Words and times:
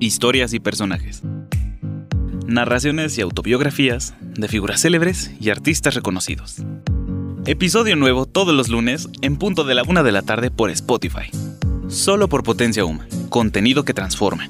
historias 0.00 0.52
y 0.52 0.60
personajes. 0.60 1.22
Narraciones 2.46 3.18
y 3.18 3.20
autobiografías 3.20 4.14
de 4.20 4.48
figuras 4.48 4.82
célebres 4.82 5.32
y 5.40 5.50
artistas 5.50 5.94
reconocidos. 5.94 6.56
Episodio 7.46 7.96
nuevo 7.96 8.26
todos 8.26 8.54
los 8.54 8.68
lunes 8.68 9.08
en 9.22 9.36
punto 9.36 9.64
de 9.64 9.74
la 9.74 9.82
una 9.82 10.02
de 10.02 10.12
la 10.12 10.22
tarde 10.22 10.50
por 10.50 10.70
Spotify. 10.70 11.30
Solo 11.88 12.28
por 12.28 12.42
Potencia 12.42 12.84
Uma. 12.84 13.06
Contenido 13.28 13.84
que 13.84 13.94
transforma. 13.94 14.48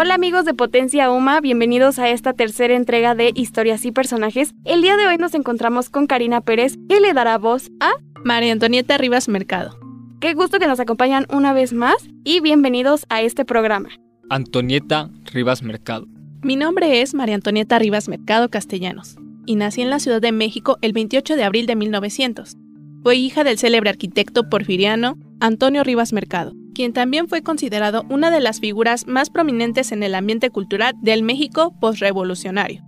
Hola 0.00 0.14
amigos 0.14 0.44
de 0.44 0.54
Potencia 0.54 1.10
Uma, 1.10 1.40
bienvenidos 1.40 1.98
a 1.98 2.08
esta 2.08 2.32
tercera 2.32 2.76
entrega 2.76 3.16
de 3.16 3.32
Historias 3.34 3.84
y 3.84 3.90
Personajes. 3.90 4.54
El 4.64 4.80
día 4.80 4.96
de 4.96 5.08
hoy 5.08 5.16
nos 5.16 5.34
encontramos 5.34 5.90
con 5.90 6.06
Karina 6.06 6.40
Pérez, 6.40 6.76
que 6.88 7.00
le 7.00 7.12
dará 7.14 7.36
voz 7.36 7.72
a 7.80 7.90
María 8.24 8.52
Antonieta 8.52 8.96
Rivas 8.96 9.26
Mercado. 9.26 9.76
Qué 10.20 10.34
gusto 10.34 10.60
que 10.60 10.68
nos 10.68 10.78
acompañan 10.78 11.26
una 11.30 11.52
vez 11.52 11.72
más 11.72 11.96
y 12.22 12.38
bienvenidos 12.38 13.06
a 13.08 13.22
este 13.22 13.44
programa. 13.44 13.88
Antonieta 14.30 15.10
Rivas 15.32 15.64
Mercado. 15.64 16.06
Mi 16.44 16.54
nombre 16.54 17.02
es 17.02 17.12
María 17.12 17.34
Antonieta 17.34 17.80
Rivas 17.80 18.08
Mercado 18.08 18.50
Castellanos 18.50 19.16
y 19.46 19.56
nací 19.56 19.82
en 19.82 19.90
la 19.90 19.98
Ciudad 19.98 20.20
de 20.20 20.30
México 20.30 20.78
el 20.80 20.92
28 20.92 21.34
de 21.34 21.42
abril 21.42 21.66
de 21.66 21.74
1900. 21.74 22.56
Fue 23.02 23.16
hija 23.16 23.42
del 23.42 23.58
célebre 23.58 23.90
arquitecto 23.90 24.48
porfiriano 24.48 25.18
Antonio 25.40 25.82
Rivas 25.82 26.12
Mercado, 26.12 26.52
quien 26.78 26.92
también 26.92 27.26
fue 27.26 27.42
considerado 27.42 28.06
una 28.08 28.30
de 28.30 28.38
las 28.38 28.60
figuras 28.60 29.08
más 29.08 29.30
prominentes 29.30 29.90
en 29.90 30.04
el 30.04 30.14
ambiente 30.14 30.50
cultural 30.50 30.94
del 31.02 31.24
México 31.24 31.74
postrevolucionario. 31.80 32.84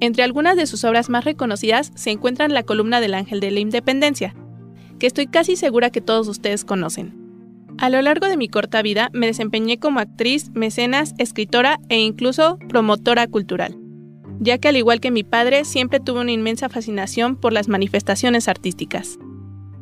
Entre 0.00 0.22
algunas 0.22 0.56
de 0.56 0.66
sus 0.66 0.84
obras 0.84 1.08
más 1.08 1.24
reconocidas 1.24 1.90
se 1.94 2.10
encuentran 2.10 2.52
la 2.52 2.64
columna 2.64 3.00
del 3.00 3.14
Ángel 3.14 3.40
de 3.40 3.50
la 3.50 3.60
Independencia, 3.60 4.34
que 4.98 5.06
estoy 5.06 5.26
casi 5.26 5.56
segura 5.56 5.88
que 5.88 6.02
todos 6.02 6.28
ustedes 6.28 6.66
conocen. 6.66 7.14
A 7.78 7.88
lo 7.88 8.02
largo 8.02 8.28
de 8.28 8.36
mi 8.36 8.50
corta 8.50 8.82
vida 8.82 9.08
me 9.14 9.26
desempeñé 9.26 9.78
como 9.78 10.00
actriz, 10.00 10.50
mecenas, 10.52 11.14
escritora 11.16 11.80
e 11.88 12.00
incluso 12.00 12.58
promotora 12.68 13.26
cultural, 13.26 13.74
ya 14.38 14.58
que 14.58 14.68
al 14.68 14.76
igual 14.76 15.00
que 15.00 15.10
mi 15.10 15.24
padre 15.24 15.64
siempre 15.64 15.98
tuve 15.98 16.20
una 16.20 16.32
inmensa 16.32 16.68
fascinación 16.68 17.36
por 17.36 17.54
las 17.54 17.68
manifestaciones 17.68 18.48
artísticas. 18.48 19.18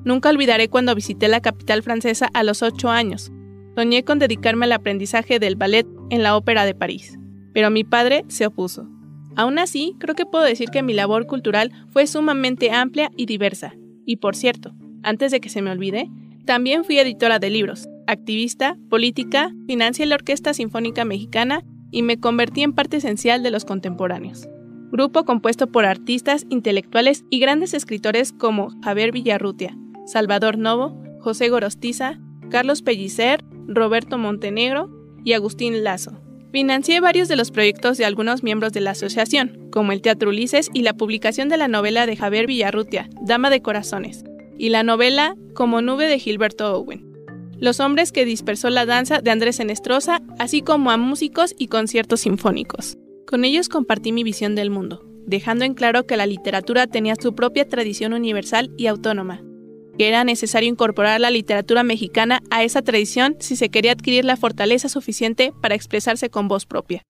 Nunca 0.05 0.31
olvidaré 0.31 0.69
cuando 0.69 0.95
visité 0.95 1.29
la 1.29 1.41
capital 1.41 1.83
francesa 1.83 2.29
a 2.35 2.43
los 2.43 2.63
8 2.63 2.91
años. 2.91 3.31
Soñé 3.77 4.05
con 4.05 4.19
dedicarme 4.19 4.67
al 4.67 4.73
aprendizaje 4.73 5.39
del 5.39 5.57
ballet 5.57 5.87
en 6.11 6.23
la 6.23 6.37
Ópera 6.37 6.65
de 6.65 6.75
París, 6.75 7.19
pero 7.55 7.71
mi 7.71 7.85
padre 7.85 8.25
se 8.29 8.47
opuso. 8.47 8.89
Aún 9.37 9.59
así, 9.59 9.95
creo 9.99 10.15
que 10.15 10.27
puedo 10.27 10.45
decir 10.45 10.71
que 10.71 10.83
mi 10.83 10.93
labor 10.93 11.27
cultural 11.27 11.73
fue 11.91 12.07
sumamente 12.07 12.71
amplia 12.71 13.11
y 13.17 13.27
diversa. 13.27 13.75
Y 14.05 14.17
por 14.17 14.37
cierto, 14.37 14.75
antes 15.03 15.31
de 15.31 15.41
que 15.41 15.49
se 15.49 15.63
me 15.63 15.71
olvide, 15.71 16.11
también 16.45 16.85
fui 16.85 16.99
editora 16.99 17.39
de 17.39 17.51
libros, 17.51 17.89
activista, 18.07 18.77
política, 18.91 19.53
financié 19.67 20.07
la 20.07 20.17
Orquesta 20.17 20.53
Sinfónica 20.53 21.05
Mexicana 21.05 21.63
y 21.91 22.03
me 22.03 22.19
convertí 22.19 22.63
en 22.63 22.73
parte 22.73 22.99
esencial 22.99 23.43
de 23.43 23.53
los 23.53 23.65
contemporáneos. 23.65 24.49
Grupo 24.91 25.25
compuesto 25.25 25.69
por 25.69 25.87
artistas, 25.87 26.45
intelectuales 26.51 27.25
y 27.31 27.39
grandes 27.39 27.73
escritores 27.73 28.33
como 28.33 28.71
Javier 28.83 29.13
Villarrutia, 29.13 29.77
Salvador 30.07 30.59
Novo, 30.59 31.01
José 31.21 31.49
Gorostiza, 31.49 32.19
Carlos 32.51 32.83
Pellicer, 32.83 33.45
Roberto 33.67 34.19
Montenegro 34.19 34.91
y 35.25 35.33
Agustín 35.33 35.85
Lazo. 35.85 36.21
Financié 36.53 37.01
varios 37.01 37.29
de 37.29 37.37
los 37.37 37.51
proyectos 37.51 37.97
de 37.97 38.05
algunos 38.05 38.43
miembros 38.43 38.73
de 38.73 38.83
la 38.83 38.91
asociación, 38.91 39.69
como 39.71 39.93
el 39.93 40.03
Teatro 40.03 40.29
Ulises 40.29 40.69
y 40.75 40.83
la 40.83 40.93
publicación 40.93 41.49
de 41.49 41.57
la 41.57 41.69
novela 41.69 42.05
de 42.05 42.17
Javier 42.17 42.47
Villarrutia, 42.47 43.09
Dama 43.23 43.49
de 43.49 43.63
Corazones, 43.63 44.25
y 44.59 44.69
la 44.69 44.83
novela 44.83 45.35
Como 45.55 45.81
Nube 45.81 46.09
de 46.09 46.19
Gilberto 46.19 46.77
Owen. 46.77 47.11
Los 47.59 47.81
hombres 47.81 48.13
que 48.13 48.27
dispersó 48.27 48.69
la 48.69 48.85
danza 48.85 49.21
de 49.21 49.31
Andrés 49.31 49.61
Enestrosa, 49.61 50.21
así 50.39 50.61
como 50.61 50.91
a 50.91 50.97
músicos 50.97 51.55
y 51.57 51.69
conciertos 51.69 52.21
sinfónicos. 52.21 52.99
Con 53.27 53.45
ellos 53.45 53.69
compartí 53.69 54.13
mi 54.13 54.25
visión 54.25 54.55
del 54.55 54.69
mundo, 54.69 55.07
dejando 55.25 55.65
en 55.65 55.73
claro 55.73 56.07
que 56.07 56.19
la 56.19 56.27
literatura 56.27 56.87
tenía 56.87 57.15
su 57.15 57.35
propia 57.35 57.67
tradición 57.67 58.13
universal 58.13 58.73
y 58.77 58.89
autónoma, 58.89 59.43
que 59.99 60.09
era 60.09 60.25
necesario 60.25 60.69
incorporar 60.69 61.21
la 61.21 61.31
literatura 61.31 61.83
mexicana 61.83 62.41
a 62.51 62.63
esa 62.65 62.83
tradición 62.83 63.37
si 63.41 63.57
se 63.57 63.69
quería 63.69 63.93
adquirir 63.93 64.25
la 64.25 64.37
fortaleza 64.37 64.89
suficiente 64.89 65.53
para 65.61 65.75
expresarse 65.75 66.31
con 66.31 66.49
voz 66.49 66.67
propia. 66.67 67.03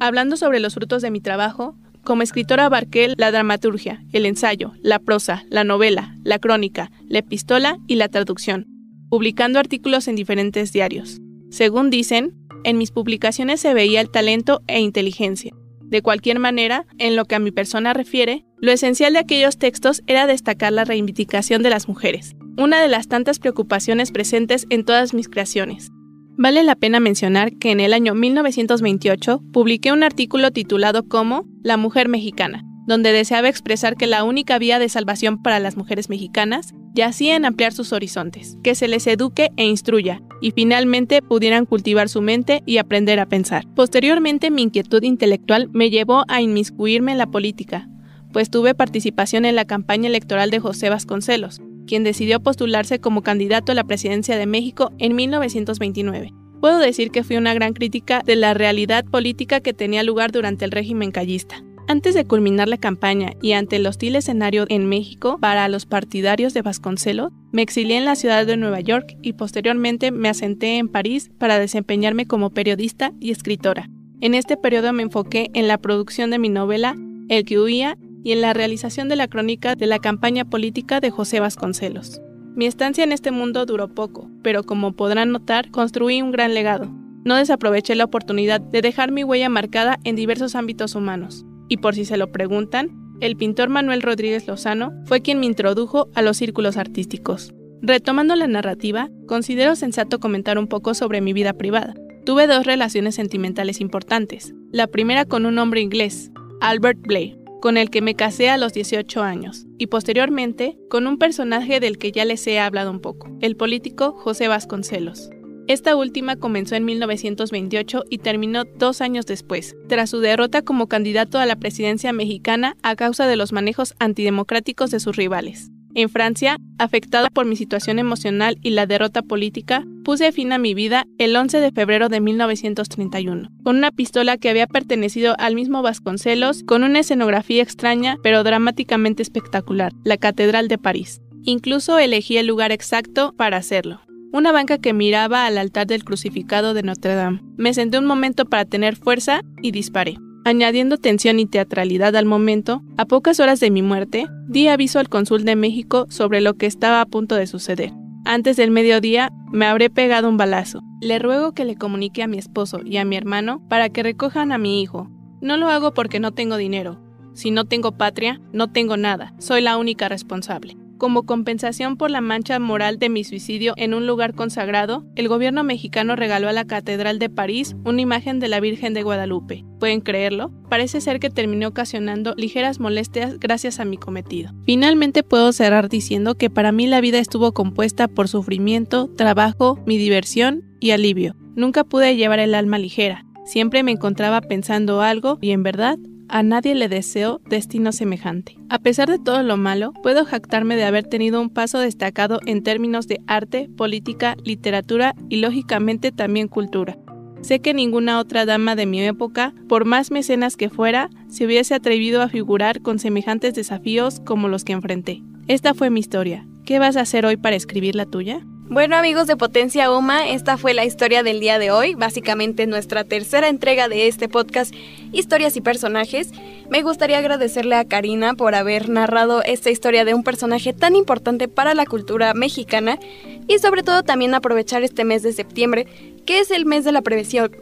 Hablando 0.00 0.36
sobre 0.36 0.60
los 0.60 0.74
frutos 0.74 1.02
de 1.02 1.10
mi 1.10 1.20
trabajo, 1.20 1.76
como 2.04 2.22
escritora 2.22 2.66
abarqué 2.66 3.14
la 3.16 3.30
dramaturgia, 3.30 4.04
el 4.12 4.26
ensayo, 4.26 4.72
la 4.82 4.98
prosa, 4.98 5.44
la 5.48 5.62
novela, 5.62 6.16
la 6.24 6.38
crónica, 6.38 6.90
la 7.08 7.20
epistola 7.20 7.78
y 7.86 7.94
la 7.94 8.08
traducción, 8.08 8.66
publicando 9.08 9.60
artículos 9.60 10.08
en 10.08 10.16
diferentes 10.16 10.72
diarios. 10.72 11.20
Según 11.50 11.90
dicen, 11.90 12.34
en 12.64 12.78
mis 12.78 12.90
publicaciones 12.90 13.60
se 13.60 13.74
veía 13.74 14.00
el 14.00 14.10
talento 14.10 14.62
e 14.66 14.80
inteligencia, 14.80 15.52
de 15.92 16.02
cualquier 16.02 16.38
manera, 16.38 16.86
en 16.98 17.16
lo 17.16 17.26
que 17.26 17.34
a 17.34 17.38
mi 17.38 17.50
persona 17.50 17.92
refiere, 17.92 18.46
lo 18.62 18.70
esencial 18.70 19.12
de 19.12 19.18
aquellos 19.18 19.58
textos 19.58 20.02
era 20.06 20.28
destacar 20.28 20.72
la 20.72 20.84
reivindicación 20.84 21.64
de 21.64 21.70
las 21.70 21.88
mujeres, 21.88 22.36
una 22.56 22.80
de 22.80 22.86
las 22.86 23.08
tantas 23.08 23.40
preocupaciones 23.40 24.12
presentes 24.12 24.66
en 24.70 24.84
todas 24.84 25.14
mis 25.14 25.28
creaciones. 25.28 25.90
Vale 26.38 26.62
la 26.62 26.76
pena 26.76 27.00
mencionar 27.00 27.58
que 27.58 27.72
en 27.72 27.80
el 27.80 27.92
año 27.92 28.14
1928 28.14 29.42
publiqué 29.52 29.90
un 29.90 30.04
artículo 30.04 30.52
titulado 30.52 31.08
como 31.08 31.44
La 31.64 31.76
mujer 31.76 32.08
mexicana, 32.08 32.62
donde 32.86 33.10
deseaba 33.10 33.48
expresar 33.48 33.96
que 33.96 34.06
la 34.06 34.22
única 34.22 34.58
vía 34.58 34.78
de 34.78 34.88
salvación 34.88 35.42
para 35.42 35.58
las 35.58 35.76
mujeres 35.76 36.08
mexicanas 36.08 36.72
yacía 36.94 37.34
en 37.34 37.44
ampliar 37.44 37.72
sus 37.72 37.92
horizontes, 37.92 38.58
que 38.62 38.76
se 38.76 38.86
les 38.86 39.08
eduque 39.08 39.50
e 39.56 39.64
instruya, 39.64 40.22
y 40.40 40.52
finalmente 40.52 41.20
pudieran 41.20 41.66
cultivar 41.66 42.08
su 42.08 42.22
mente 42.22 42.62
y 42.64 42.78
aprender 42.78 43.18
a 43.18 43.26
pensar. 43.26 43.64
Posteriormente 43.74 44.52
mi 44.52 44.62
inquietud 44.62 45.02
intelectual 45.02 45.68
me 45.72 45.90
llevó 45.90 46.24
a 46.28 46.42
inmiscuirme 46.42 47.10
en 47.10 47.18
la 47.18 47.26
política, 47.26 47.88
pues 48.32 48.50
tuve 48.50 48.74
participación 48.74 49.44
en 49.44 49.56
la 49.56 49.64
campaña 49.64 50.08
electoral 50.08 50.50
de 50.50 50.60
José 50.60 50.88
Vasconcelos, 50.88 51.60
quien 51.86 52.04
decidió 52.04 52.40
postularse 52.40 53.00
como 53.00 53.22
candidato 53.22 53.72
a 53.72 53.74
la 53.74 53.84
presidencia 53.84 54.36
de 54.36 54.46
México 54.46 54.92
en 54.98 55.14
1929. 55.14 56.32
Puedo 56.60 56.78
decir 56.78 57.10
que 57.10 57.24
fui 57.24 57.36
una 57.36 57.54
gran 57.54 57.72
crítica 57.72 58.22
de 58.24 58.36
la 58.36 58.54
realidad 58.54 59.04
política 59.04 59.60
que 59.60 59.72
tenía 59.72 60.02
lugar 60.02 60.30
durante 60.30 60.64
el 60.64 60.70
régimen 60.70 61.10
callista. 61.10 61.62
Antes 61.88 62.14
de 62.14 62.24
culminar 62.24 62.68
la 62.68 62.76
campaña 62.76 63.32
y 63.42 63.52
ante 63.52 63.76
el 63.76 63.86
hostil 63.86 64.14
escenario 64.14 64.66
en 64.68 64.88
México 64.88 65.38
para 65.40 65.68
los 65.68 65.84
partidarios 65.84 66.54
de 66.54 66.62
Vasconcelos, 66.62 67.32
me 67.50 67.62
exilié 67.62 67.96
en 67.96 68.04
la 68.04 68.14
ciudad 68.14 68.46
de 68.46 68.56
Nueva 68.56 68.80
York 68.80 69.16
y 69.20 69.32
posteriormente 69.32 70.12
me 70.12 70.28
asenté 70.28 70.78
en 70.78 70.88
París 70.88 71.32
para 71.38 71.58
desempeñarme 71.58 72.26
como 72.26 72.50
periodista 72.50 73.12
y 73.18 73.32
escritora. 73.32 73.90
En 74.20 74.34
este 74.34 74.56
periodo 74.56 74.92
me 74.92 75.02
enfoqué 75.02 75.50
en 75.54 75.66
la 75.66 75.78
producción 75.78 76.30
de 76.30 76.38
mi 76.38 76.48
novela 76.48 76.94
El 77.28 77.44
que 77.44 77.58
huía 77.58 77.98
y 78.22 78.32
en 78.32 78.40
la 78.40 78.52
realización 78.52 79.08
de 79.08 79.16
la 79.16 79.28
crónica 79.28 79.74
de 79.74 79.86
la 79.86 79.98
campaña 79.98 80.44
política 80.44 81.00
de 81.00 81.10
José 81.10 81.40
Vasconcelos. 81.40 82.20
Mi 82.54 82.66
estancia 82.66 83.04
en 83.04 83.12
este 83.12 83.30
mundo 83.30 83.64
duró 83.66 83.88
poco, 83.88 84.30
pero 84.42 84.62
como 84.64 84.92
podrán 84.92 85.32
notar, 85.32 85.70
construí 85.70 86.20
un 86.20 86.32
gran 86.32 86.54
legado. 86.54 86.90
No 87.24 87.36
desaproveché 87.36 87.94
la 87.94 88.04
oportunidad 88.04 88.60
de 88.60 88.82
dejar 88.82 89.12
mi 89.12 89.24
huella 89.24 89.48
marcada 89.48 89.98
en 90.04 90.16
diversos 90.16 90.54
ámbitos 90.54 90.94
humanos 90.94 91.46
y 91.72 91.78
por 91.78 91.94
si 91.94 92.04
se 92.04 92.18
lo 92.18 92.30
preguntan, 92.30 92.90
el 93.20 93.34
pintor 93.34 93.70
Manuel 93.70 94.02
Rodríguez 94.02 94.46
Lozano 94.46 94.92
fue 95.06 95.22
quien 95.22 95.40
me 95.40 95.46
introdujo 95.46 96.10
a 96.14 96.20
los 96.20 96.36
círculos 96.36 96.76
artísticos. 96.76 97.54
Retomando 97.80 98.36
la 98.36 98.46
narrativa, 98.46 99.08
considero 99.26 99.74
sensato 99.74 100.20
comentar 100.20 100.58
un 100.58 100.66
poco 100.66 100.92
sobre 100.92 101.22
mi 101.22 101.32
vida 101.32 101.54
privada. 101.54 101.94
Tuve 102.26 102.46
dos 102.46 102.66
relaciones 102.66 103.14
sentimentales 103.14 103.80
importantes. 103.80 104.52
La 104.70 104.86
primera 104.86 105.24
con 105.24 105.46
un 105.46 105.58
hombre 105.58 105.80
inglés, 105.80 106.30
Albert 106.60 107.00
Blair, 107.00 107.38
con 107.62 107.76
el 107.76 107.90
que 107.90 108.02
me 108.02 108.16
casé 108.16 108.50
a 108.50 108.58
los 108.58 108.72
18 108.72 109.22
años, 109.22 109.66
y 109.78 109.86
posteriormente 109.86 110.76
con 110.90 111.06
un 111.06 111.16
personaje 111.16 111.78
del 111.78 111.96
que 111.96 112.10
ya 112.10 112.24
les 112.24 112.44
he 112.48 112.58
hablado 112.58 112.90
un 112.90 113.00
poco, 113.00 113.30
el 113.40 113.56
político 113.56 114.12
José 114.12 114.48
Vasconcelos. 114.48 115.30
Esta 115.68 115.94
última 115.94 116.34
comenzó 116.34 116.74
en 116.74 116.84
1928 116.84 118.02
y 118.10 118.18
terminó 118.18 118.64
dos 118.64 119.00
años 119.00 119.26
después, 119.26 119.76
tras 119.88 120.10
su 120.10 120.18
derrota 120.18 120.62
como 120.62 120.88
candidato 120.88 121.38
a 121.38 121.46
la 121.46 121.54
presidencia 121.54 122.12
mexicana 122.12 122.76
a 122.82 122.96
causa 122.96 123.28
de 123.28 123.36
los 123.36 123.52
manejos 123.52 123.94
antidemocráticos 124.00 124.90
de 124.90 124.98
sus 124.98 125.14
rivales. 125.14 125.70
En 125.94 126.08
Francia, 126.08 126.56
afectado 126.78 127.28
por 127.32 127.44
mi 127.44 127.56
situación 127.56 127.98
emocional 127.98 128.56
y 128.62 128.70
la 128.70 128.86
derrota 128.86 129.22
política, 129.22 129.84
puse 130.04 130.32
fin 130.32 130.52
a 130.52 130.58
mi 130.58 130.74
vida 130.74 131.06
el 131.18 131.36
11 131.36 131.60
de 131.60 131.70
febrero 131.70 132.08
de 132.08 132.20
1931, 132.20 133.50
con 133.62 133.76
una 133.76 133.90
pistola 133.90 134.38
que 134.38 134.48
había 134.48 134.66
pertenecido 134.66 135.34
al 135.38 135.54
mismo 135.54 135.82
Vasconcelos, 135.82 136.62
con 136.64 136.82
una 136.82 137.00
escenografía 137.00 137.62
extraña 137.62 138.16
pero 138.22 138.42
dramáticamente 138.42 139.22
espectacular, 139.22 139.92
la 140.04 140.16
Catedral 140.16 140.68
de 140.68 140.78
París. 140.78 141.20
Incluso 141.44 141.98
elegí 141.98 142.36
el 142.38 142.46
lugar 142.46 142.72
exacto 142.72 143.34
para 143.36 143.58
hacerlo 143.58 144.00
una 144.32 144.50
banca 144.50 144.78
que 144.78 144.94
miraba 144.94 145.46
al 145.46 145.58
altar 145.58 145.86
del 145.86 146.04
crucificado 146.04 146.74
de 146.74 146.82
Notre 146.82 147.14
Dame. 147.14 147.42
Me 147.56 147.74
senté 147.74 147.98
un 147.98 148.06
momento 148.06 148.46
para 148.46 148.64
tener 148.64 148.96
fuerza 148.96 149.42
y 149.60 149.72
disparé. 149.72 150.16
Añadiendo 150.44 150.98
tensión 150.98 151.38
y 151.38 151.46
teatralidad 151.46 152.16
al 152.16 152.26
momento, 152.26 152.82
a 152.96 153.04
pocas 153.04 153.38
horas 153.38 153.60
de 153.60 153.70
mi 153.70 153.80
muerte, 153.80 154.26
di 154.48 154.66
aviso 154.66 154.98
al 154.98 155.08
cónsul 155.08 155.44
de 155.44 155.54
México 155.54 156.06
sobre 156.08 156.40
lo 156.40 156.54
que 156.54 156.66
estaba 156.66 157.00
a 157.00 157.06
punto 157.06 157.36
de 157.36 157.46
suceder. 157.46 157.92
Antes 158.24 158.56
del 158.56 158.72
mediodía 158.72 159.30
me 159.52 159.66
habré 159.66 159.88
pegado 159.88 160.28
un 160.28 160.36
balazo. 160.36 160.80
Le 161.00 161.20
ruego 161.20 161.52
que 161.52 161.64
le 161.64 161.76
comunique 161.76 162.24
a 162.24 162.26
mi 162.26 162.38
esposo 162.38 162.80
y 162.84 162.96
a 162.96 163.04
mi 163.04 163.16
hermano 163.16 163.60
para 163.68 163.88
que 163.88 164.02
recojan 164.02 164.50
a 164.50 164.58
mi 164.58 164.82
hijo. 164.82 165.08
No 165.40 165.56
lo 165.56 165.68
hago 165.68 165.94
porque 165.94 166.18
no 166.18 166.32
tengo 166.32 166.56
dinero. 166.56 167.00
Si 167.34 167.50
no 167.50 167.64
tengo 167.64 167.92
patria, 167.92 168.40
no 168.52 168.70
tengo 168.70 168.96
nada. 168.96 169.34
Soy 169.38 169.60
la 169.60 169.76
única 169.76 170.08
responsable. 170.08 170.76
Como 171.02 171.24
compensación 171.24 171.96
por 171.96 172.12
la 172.12 172.20
mancha 172.20 172.60
moral 172.60 173.00
de 173.00 173.08
mi 173.08 173.24
suicidio 173.24 173.74
en 173.76 173.92
un 173.92 174.06
lugar 174.06 174.34
consagrado, 174.34 175.04
el 175.16 175.26
gobierno 175.26 175.64
mexicano 175.64 176.14
regaló 176.14 176.48
a 176.48 176.52
la 176.52 176.64
Catedral 176.64 177.18
de 177.18 177.28
París 177.28 177.74
una 177.84 178.00
imagen 178.00 178.38
de 178.38 178.46
la 178.46 178.60
Virgen 178.60 178.94
de 178.94 179.02
Guadalupe. 179.02 179.64
¿Pueden 179.80 180.00
creerlo? 180.00 180.52
Parece 180.70 181.00
ser 181.00 181.18
que 181.18 181.28
terminé 181.28 181.66
ocasionando 181.66 182.34
ligeras 182.36 182.78
molestias 182.78 183.40
gracias 183.40 183.80
a 183.80 183.84
mi 183.84 183.96
cometido. 183.96 184.52
Finalmente 184.64 185.24
puedo 185.24 185.52
cerrar 185.52 185.88
diciendo 185.88 186.36
que 186.36 186.50
para 186.50 186.70
mí 186.70 186.86
la 186.86 187.00
vida 187.00 187.18
estuvo 187.18 187.50
compuesta 187.50 188.06
por 188.06 188.28
sufrimiento, 188.28 189.08
trabajo, 189.16 189.80
mi 189.84 189.98
diversión 189.98 190.62
y 190.78 190.92
alivio. 190.92 191.34
Nunca 191.56 191.82
pude 191.82 192.14
llevar 192.14 192.38
el 192.38 192.54
alma 192.54 192.78
ligera. 192.78 193.26
Siempre 193.44 193.82
me 193.82 193.90
encontraba 193.90 194.40
pensando 194.40 195.02
algo 195.02 195.38
y 195.40 195.50
en 195.50 195.64
verdad 195.64 195.98
a 196.32 196.42
nadie 196.42 196.74
le 196.74 196.88
deseo 196.88 197.42
destino 197.46 197.92
semejante. 197.92 198.56
A 198.70 198.78
pesar 198.78 199.10
de 199.10 199.18
todo 199.18 199.42
lo 199.42 199.58
malo, 199.58 199.92
puedo 200.02 200.24
jactarme 200.24 200.76
de 200.76 200.84
haber 200.84 201.04
tenido 201.04 201.42
un 201.42 201.50
paso 201.50 201.78
destacado 201.78 202.40
en 202.46 202.62
términos 202.62 203.06
de 203.06 203.20
arte, 203.26 203.68
política, 203.76 204.34
literatura 204.42 205.14
y 205.28 205.36
lógicamente 205.36 206.10
también 206.10 206.48
cultura. 206.48 206.96
Sé 207.42 207.60
que 207.60 207.74
ninguna 207.74 208.18
otra 208.18 208.46
dama 208.46 208.76
de 208.76 208.86
mi 208.86 209.02
época, 209.02 209.52
por 209.68 209.84
más 209.84 210.10
mecenas 210.10 210.56
que 210.56 210.70
fuera, 210.70 211.10
se 211.28 211.44
hubiese 211.44 211.74
atrevido 211.74 212.22
a 212.22 212.30
figurar 212.30 212.80
con 212.80 212.98
semejantes 212.98 213.52
desafíos 213.52 214.20
como 214.20 214.48
los 214.48 214.64
que 214.64 214.72
enfrenté. 214.72 215.22
Esta 215.48 215.74
fue 215.74 215.90
mi 215.90 216.00
historia. 216.00 216.46
¿Qué 216.64 216.78
vas 216.78 216.96
a 216.96 217.02
hacer 217.02 217.26
hoy 217.26 217.36
para 217.36 217.56
escribir 217.56 217.94
la 217.94 218.06
tuya? 218.06 218.46
Bueno 218.72 218.96
amigos 218.96 219.26
de 219.26 219.36
Potencia 219.36 219.90
Uma, 219.90 220.30
esta 220.30 220.56
fue 220.56 220.72
la 220.72 220.86
historia 220.86 221.22
del 221.22 221.40
día 221.40 221.58
de 221.58 221.70
hoy, 221.70 221.94
básicamente 221.94 222.66
nuestra 222.66 223.04
tercera 223.04 223.50
entrega 223.50 223.86
de 223.86 224.08
este 224.08 224.30
podcast 224.30 224.74
Historias 225.12 225.58
y 225.58 225.60
Personajes. 225.60 226.30
Me 226.70 226.80
gustaría 226.80 227.18
agradecerle 227.18 227.74
a 227.74 227.84
Karina 227.84 228.32
por 228.32 228.54
haber 228.54 228.88
narrado 228.88 229.42
esta 229.42 229.68
historia 229.68 230.06
de 230.06 230.14
un 230.14 230.24
personaje 230.24 230.72
tan 230.72 230.96
importante 230.96 231.48
para 231.48 231.74
la 231.74 231.84
cultura 231.84 232.32
mexicana 232.32 232.98
y 233.46 233.58
sobre 233.58 233.82
todo 233.82 234.04
también 234.04 234.34
aprovechar 234.34 234.82
este 234.82 235.04
mes 235.04 235.22
de 235.22 235.34
septiembre, 235.34 235.86
que 236.24 236.38
es 236.38 236.50
el 236.50 236.64
mes 236.64 236.86
de 236.86 236.92
la 236.92 237.02
prevención... 237.02 237.54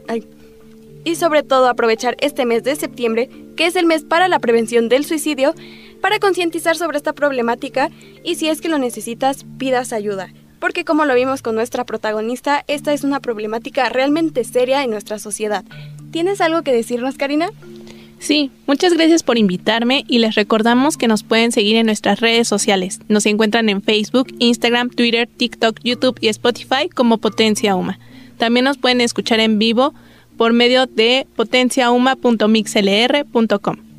y 1.03 1.15
sobre 1.15 1.43
todo 1.43 1.67
aprovechar 1.67 2.15
este 2.21 2.45
mes 2.45 2.63
de 2.63 2.77
septiembre, 2.77 3.29
que 3.57 3.65
es 3.65 3.75
el 3.75 3.85
mes 3.85 4.05
para 4.05 4.29
la 4.29 4.39
prevención 4.39 4.87
del 4.87 5.03
suicidio, 5.03 5.55
para 5.99 6.19
concientizar 6.19 6.77
sobre 6.77 6.95
esta 6.95 7.11
problemática 7.11 7.89
y 8.23 8.35
si 8.35 8.47
es 8.47 8.61
que 8.61 8.69
lo 8.69 8.77
necesitas, 8.77 9.45
pidas 9.57 9.91
ayuda 9.91 10.31
porque 10.61 10.85
como 10.85 11.03
lo 11.05 11.15
vimos 11.15 11.41
con 11.41 11.55
nuestra 11.55 11.83
protagonista, 11.83 12.63
esta 12.67 12.93
es 12.93 13.03
una 13.03 13.19
problemática 13.19 13.89
realmente 13.89 14.45
seria 14.45 14.83
en 14.83 14.91
nuestra 14.91 15.19
sociedad. 15.19 15.65
¿Tienes 16.11 16.39
algo 16.39 16.61
que 16.61 16.71
decirnos, 16.71 17.17
Karina? 17.17 17.49
Sí, 18.19 18.51
muchas 18.67 18.93
gracias 18.93 19.23
por 19.23 19.39
invitarme 19.39 20.05
y 20.07 20.19
les 20.19 20.35
recordamos 20.35 20.95
que 20.95 21.07
nos 21.07 21.23
pueden 21.23 21.51
seguir 21.51 21.75
en 21.77 21.87
nuestras 21.87 22.19
redes 22.19 22.47
sociales. 22.47 22.99
Nos 23.09 23.25
encuentran 23.25 23.67
en 23.67 23.81
Facebook, 23.81 24.27
Instagram, 24.37 24.91
Twitter, 24.91 25.27
TikTok, 25.27 25.79
YouTube 25.83 26.19
y 26.21 26.27
Spotify 26.27 26.87
como 26.93 27.17
Potencia 27.17 27.75
Uma. 27.75 27.97
También 28.37 28.65
nos 28.65 28.77
pueden 28.77 29.01
escuchar 29.01 29.39
en 29.39 29.57
vivo 29.57 29.95
por 30.37 30.53
medio 30.53 30.85
de 30.85 31.25
potenciauma.mixlr.com 31.35 33.90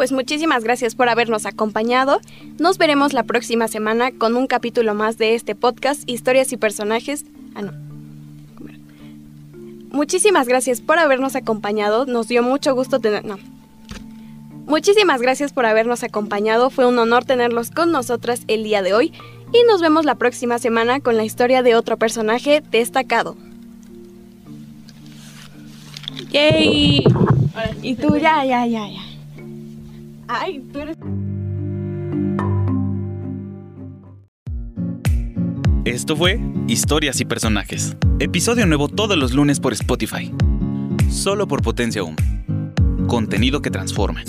pues 0.00 0.12
muchísimas 0.12 0.64
gracias 0.64 0.94
por 0.94 1.10
habernos 1.10 1.44
acompañado. 1.44 2.22
Nos 2.58 2.78
veremos 2.78 3.12
la 3.12 3.24
próxima 3.24 3.68
semana 3.68 4.12
con 4.12 4.34
un 4.34 4.46
capítulo 4.46 4.94
más 4.94 5.18
de 5.18 5.34
este 5.34 5.54
podcast, 5.54 6.08
Historias 6.08 6.54
y 6.54 6.56
Personajes. 6.56 7.26
Ah, 7.54 7.60
no. 7.60 7.72
Muchísimas 9.92 10.48
gracias 10.48 10.80
por 10.80 10.98
habernos 10.98 11.36
acompañado. 11.36 12.06
Nos 12.06 12.28
dio 12.28 12.42
mucho 12.42 12.74
gusto 12.74 12.98
tener... 12.98 13.26
No. 13.26 13.38
Muchísimas 14.64 15.20
gracias 15.20 15.52
por 15.52 15.66
habernos 15.66 16.02
acompañado. 16.02 16.70
Fue 16.70 16.86
un 16.86 16.98
honor 16.98 17.26
tenerlos 17.26 17.70
con 17.70 17.92
nosotras 17.92 18.44
el 18.48 18.64
día 18.64 18.80
de 18.80 18.94
hoy. 18.94 19.12
Y 19.52 19.62
nos 19.64 19.82
vemos 19.82 20.06
la 20.06 20.14
próxima 20.14 20.58
semana 20.58 21.00
con 21.00 21.18
la 21.18 21.24
historia 21.24 21.62
de 21.62 21.74
otro 21.74 21.98
personaje 21.98 22.62
destacado. 22.70 23.36
¡Yay! 26.30 27.04
Y 27.82 27.94
tú 27.96 28.16
ya, 28.16 28.46
ya, 28.46 28.64
ya, 28.64 28.88
ya. 28.88 29.09
Ay, 30.32 30.60
tú 30.72 30.78
eres... 30.78 30.96
Esto 35.84 36.16
fue 36.16 36.38
Historias 36.68 37.20
y 37.20 37.24
Personajes. 37.24 37.96
Episodio 38.20 38.64
nuevo 38.66 38.86
todos 38.86 39.18
los 39.18 39.32
lunes 39.32 39.58
por 39.58 39.72
Spotify. 39.72 40.32
Solo 41.10 41.48
por 41.48 41.62
Potencia 41.62 42.04
1. 42.04 42.16
Contenido 43.08 43.60
que 43.60 43.72
transforma. 43.72 44.22